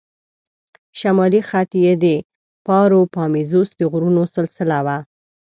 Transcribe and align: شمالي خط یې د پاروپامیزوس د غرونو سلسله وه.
شمالي 0.99 1.41
خط 1.49 1.71
یې 1.83 1.93
د 2.03 2.05
پاروپامیزوس 2.65 3.69
د 3.75 3.81
غرونو 3.91 4.23
سلسله 4.35 4.77
وه. 4.85 4.97